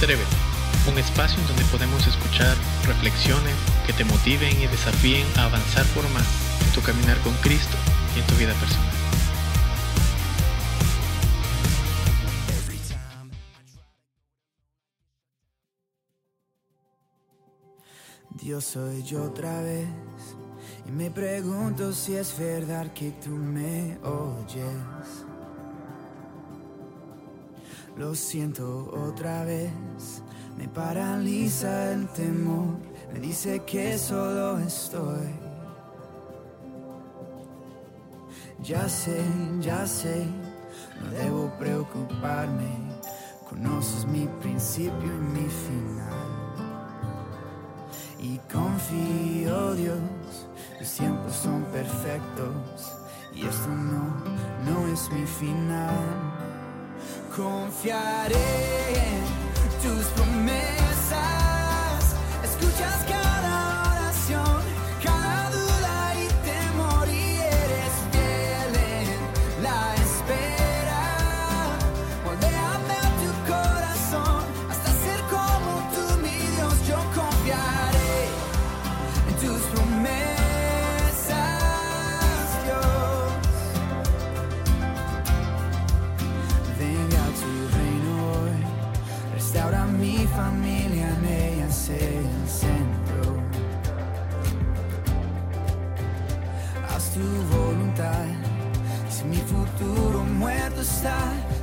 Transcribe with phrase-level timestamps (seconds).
[0.00, 2.56] Un espacio en donde podemos escuchar
[2.86, 6.24] reflexiones que te motiven y desafíen a avanzar por más
[6.64, 7.76] en tu caminar con Cristo
[8.14, 8.88] y en tu vida personal.
[18.40, 19.88] Dios soy yo otra vez
[20.86, 25.27] y me pregunto si es verdad que tú me oyes.
[27.98, 29.72] Lo siento otra vez,
[30.56, 32.76] me paraliza el temor,
[33.12, 35.34] me dice que solo estoy.
[38.62, 39.20] Ya sé,
[39.58, 40.26] ya sé,
[41.02, 42.70] no debo preocuparme,
[43.50, 46.38] conoces mi principio y mi final.
[48.20, 49.98] Y confío, Dios,
[50.78, 52.96] los tiempos son perfectos
[53.34, 56.27] y esto no, no es mi final.
[57.38, 58.34] Confiaré
[58.96, 59.22] en
[59.80, 60.56] tus promesas.
[62.42, 63.37] Escuchas cada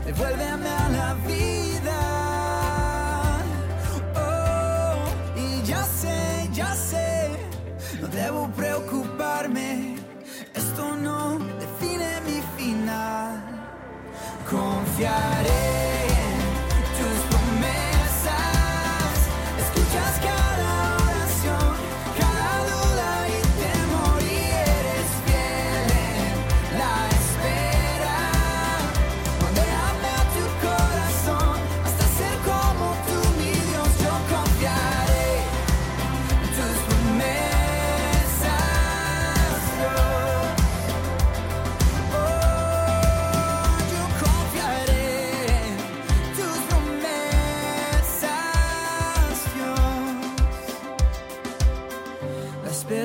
[0.06, 2.00] devuélveme a la vida.
[4.16, 7.30] Oh, y ya sé, ya sé,
[8.02, 9.96] no debo preocuparme,
[10.54, 13.44] esto no define mi final.
[14.50, 15.65] Confiaré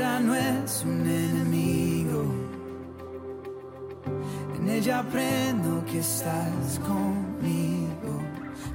[0.00, 2.24] No es un enemigo.
[4.56, 8.12] En ella aprendo que estás conmigo.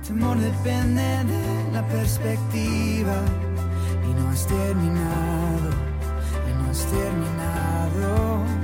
[0.06, 3.16] Temor depende de la perspectiva.
[4.08, 5.70] Y no has terminado.
[6.48, 8.55] Y no has terminado.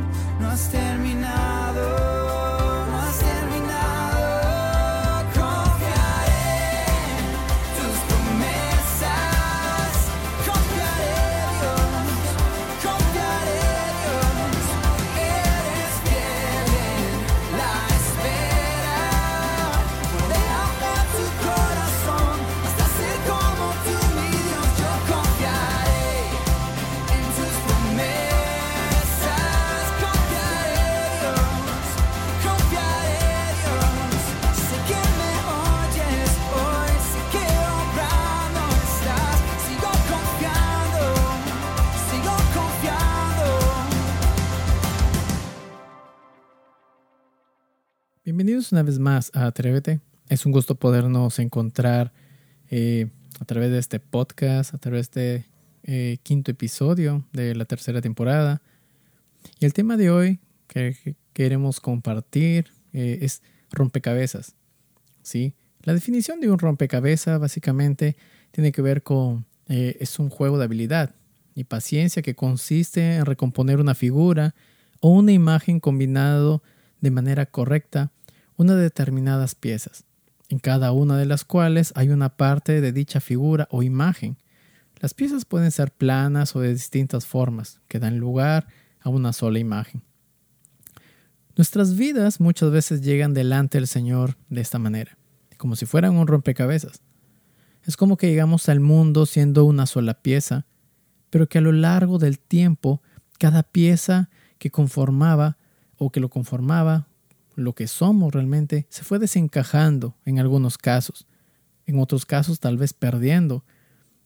[48.42, 50.00] Bienvenidos una vez más a Atrévete.
[50.28, 52.12] Es un gusto podernos encontrar
[52.72, 53.08] eh,
[53.40, 55.46] a través de este podcast, a través de
[55.84, 58.64] eh, quinto episodio de la tercera temporada.
[59.60, 64.56] Y el tema de hoy que, que queremos compartir eh, es rompecabezas.
[65.22, 65.54] ¿sí?
[65.84, 68.18] La definición de un rompecabezas básicamente
[68.50, 71.14] tiene que ver con, eh, es un juego de habilidad
[71.54, 74.56] y paciencia que consiste en recomponer una figura
[75.00, 76.64] o una imagen combinado
[77.02, 78.12] de manera correcta
[78.62, 80.06] unas determinadas piezas,
[80.50, 84.38] en cada una de las cuales hay una parte de dicha figura o imagen.
[85.00, 88.68] Las piezas pueden ser planas o de distintas formas, que dan lugar
[89.00, 90.04] a una sola imagen.
[91.56, 95.18] Nuestras vidas muchas veces llegan delante del Señor de esta manera,
[95.58, 97.02] como si fueran un rompecabezas.
[97.84, 100.68] Es como que llegamos al mundo siendo una sola pieza,
[101.32, 103.02] pero que a lo largo del tiempo
[103.40, 104.30] cada pieza
[104.60, 105.58] que conformaba
[105.98, 107.08] o que lo conformaba,
[107.56, 111.28] lo que somos realmente, se fue desencajando en algunos casos,
[111.86, 113.64] en otros casos tal vez perdiendo.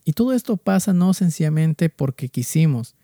[0.03, 2.95] Y todo esto pasa no sencillamente porque quisimos,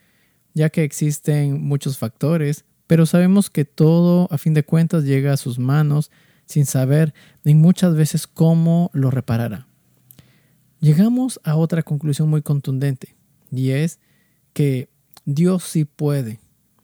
[0.53, 5.37] ya que existen muchos factores, pero sabemos que todo a fin de cuentas llega a
[5.37, 6.11] sus manos
[6.45, 7.13] sin saber
[7.43, 9.67] ni muchas veces cómo lo reparará.
[10.81, 13.15] llegamos a otra conclusión muy contundente
[13.51, 13.99] y es
[14.53, 14.89] que
[15.25, 16.39] Dios sí puede,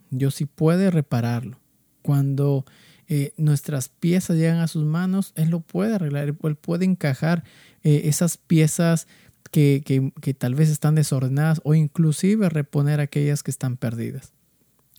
[0.09, 1.59] Dios sí puede repararlo.
[2.01, 2.65] Cuando
[3.09, 7.43] eh, nuestras piezas llegan a sus manos, Él lo puede arreglar, Él puede encajar
[7.83, 9.07] eh, esas piezas
[9.51, 14.33] que, que tal vez están desordenadas o inclusive reponer aquellas que están perdidas.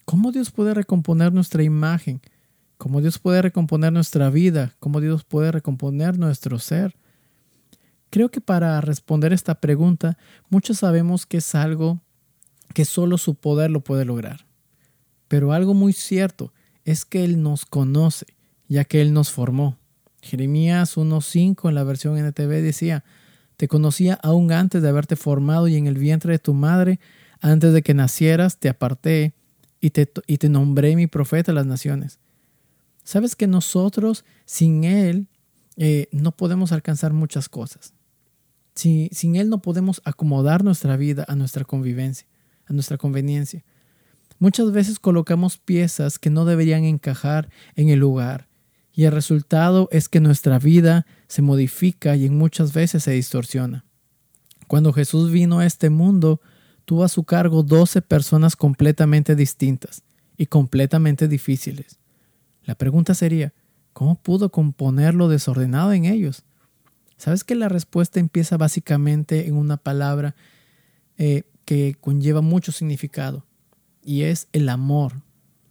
[0.06, 2.22] ¿Cómo Dios puede recomponer nuestra imagen?
[2.78, 4.74] ¿Cómo Dios puede recomponer nuestra vida?
[4.78, 6.96] ¿Cómo Dios puede recomponer nuestro ser?
[8.08, 10.16] Creo que para responder esta pregunta,
[10.48, 12.00] muchos sabemos que es algo
[12.72, 14.46] que solo su poder lo puede lograr.
[15.26, 16.54] Pero algo muy cierto
[16.88, 18.24] es que Él nos conoce,
[18.66, 19.76] ya que Él nos formó.
[20.22, 23.04] Jeremías 1.5 en la versión NTV decía,
[23.58, 26.98] te conocía aún antes de haberte formado y en el vientre de tu madre,
[27.42, 29.34] antes de que nacieras, te aparté
[29.82, 32.20] y te, y te nombré mi profeta a las naciones.
[33.04, 35.26] Sabes que nosotros sin Él
[35.76, 37.92] eh, no podemos alcanzar muchas cosas.
[38.74, 42.26] Si, sin Él no podemos acomodar nuestra vida a nuestra convivencia,
[42.64, 43.62] a nuestra conveniencia.
[44.38, 48.48] Muchas veces colocamos piezas que no deberían encajar en el lugar
[48.92, 53.84] y el resultado es que nuestra vida se modifica y en muchas veces se distorsiona.
[54.68, 56.40] Cuando Jesús vino a este mundo,
[56.84, 60.02] tuvo a su cargo doce personas completamente distintas
[60.36, 61.98] y completamente difíciles.
[62.64, 63.52] La pregunta sería,
[63.92, 66.44] ¿cómo pudo componer lo desordenado en ellos?
[67.16, 70.36] ¿Sabes que la respuesta empieza básicamente en una palabra
[71.16, 73.47] eh, que conlleva mucho significado
[74.08, 75.12] y es el amor.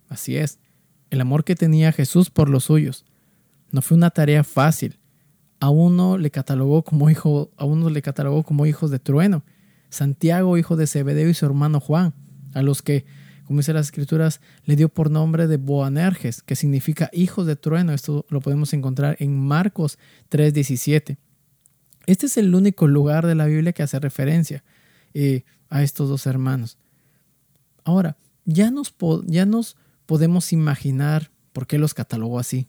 [0.10, 0.60] Así es,
[1.10, 3.04] el amor que tenía Jesús por los suyos.
[3.72, 5.00] No fue una tarea fácil.
[5.60, 9.44] A uno le catalogó como hijo, a uno le catalogó como hijos de trueno
[9.90, 12.14] Santiago, hijo de Zebedeo, y su hermano Juan,
[12.54, 13.06] a los que,
[13.46, 17.92] como dice las escrituras, le dio por nombre de Boanerges, que significa hijos de trueno.
[17.92, 19.98] Esto lo podemos encontrar en Marcos
[20.30, 21.18] 3:17.
[22.06, 24.64] Este es el único lugar de la Biblia que hace referencia
[25.16, 26.78] eh, a estos dos hermanos.
[27.84, 28.18] Ahora,
[28.48, 28.96] ya nos,
[29.26, 29.76] ya nos
[30.08, 32.68] podemos imaginar por qué los catalogó así.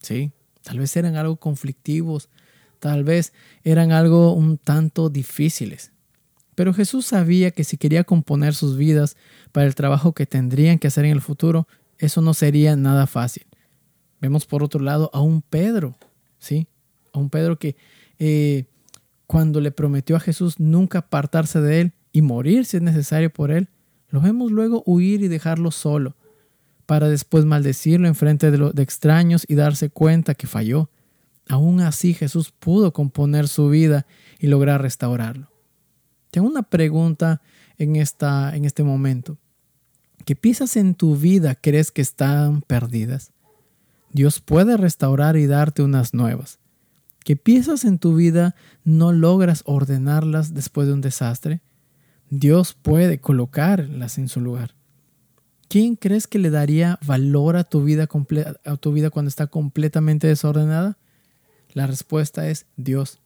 [0.00, 0.32] ¿sí?
[0.62, 2.30] Tal vez eran algo conflictivos,
[2.78, 3.32] tal vez
[3.64, 5.92] eran algo un tanto difíciles.
[6.54, 9.16] Pero Jesús sabía que si quería componer sus vidas
[9.52, 11.68] para el trabajo que tendrían que hacer en el futuro,
[11.98, 13.46] eso no sería nada fácil.
[14.20, 15.96] Vemos por otro lado a un Pedro,
[16.38, 16.68] ¿sí?
[17.12, 17.76] A un Pedro que
[18.18, 18.64] eh,
[19.26, 23.50] cuando le prometió a Jesús nunca apartarse de él y morir si es necesario por
[23.50, 23.68] él,
[24.08, 26.16] lo vemos luego huir y dejarlo solo,
[26.86, 30.90] para después maldecirlo en frente de, de extraños y darse cuenta que falló.
[31.48, 34.06] Aún así Jesús pudo componer su vida
[34.38, 35.50] y lograr restaurarlo.
[36.30, 37.40] Tengo una pregunta
[37.78, 39.38] en, esta, en este momento.
[40.24, 43.32] ¿Qué piezas en tu vida crees que están perdidas?
[44.12, 46.58] Dios puede restaurar y darte unas nuevas.
[47.24, 48.54] ¿Qué piezas en tu vida
[48.84, 51.60] no logras ordenarlas después de un desastre?
[52.30, 54.74] Dios puede colocarlas en su lugar.
[55.68, 60.96] ¿Quién crees que le daría valor a tu vida, cuando está completamente desordenada?
[61.72, 63.18] La respuesta es Dios.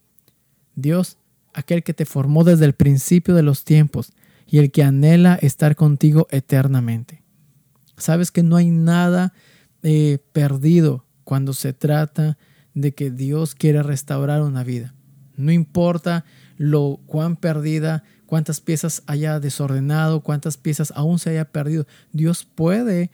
[0.75, 1.19] Dios
[1.53, 4.13] aquel que te formó desde el principio de los tiempos
[4.47, 7.23] y el que anhela estar contigo eternamente.
[7.97, 9.33] Sabes que no hay nada
[9.83, 12.39] eh, perdido cuando se trata
[12.75, 14.95] de que Dios quiere restaurar una vida.
[15.37, 16.25] No importa
[16.57, 21.89] lo cuán perdida, cuántas piezas haya desordenado, cuántas piezas aún se haya perdido.
[22.13, 23.11] Dios puede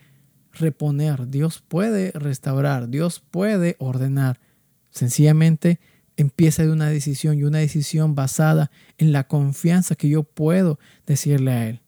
[0.53, 4.39] reponer, Dios puede restaurar, Dios puede ordenar.
[4.91, 5.79] Sencillamente
[6.17, 8.69] empieza de una decisión y una decisión basada
[8.99, 11.81] en la confianza que yo puedo decirle a Él.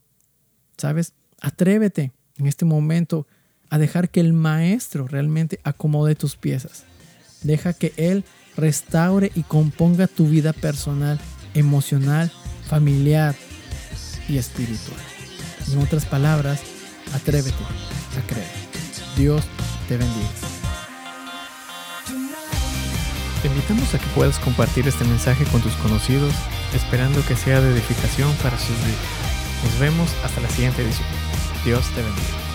[0.75, 1.13] ¿Sabes?
[1.39, 3.27] Atrévete en este momento
[3.69, 6.83] a dejar que el Maestro realmente acomode tus piezas.
[7.43, 8.23] Deja que Él
[8.57, 11.19] restaure y componga tu vida personal,
[11.53, 12.31] emocional,
[12.69, 13.35] familiar
[14.27, 14.99] y espiritual.
[15.71, 16.61] En otras palabras,
[17.13, 17.57] atrévete
[18.17, 18.47] a creer.
[19.17, 19.43] Dios
[19.87, 20.29] te bendiga.
[23.41, 26.33] Te invitamos a que puedas compartir este mensaje con tus conocidos,
[26.73, 28.99] esperando que sea de edificación para sus vidas.
[29.63, 31.07] Nos vemos hasta la siguiente edición.
[31.65, 32.48] Dios te bendiga.